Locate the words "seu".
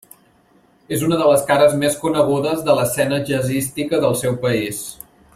4.23-4.41